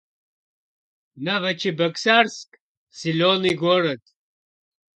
[1.23, 2.49] Новочебоксарск—
[2.99, 4.01] зелёный город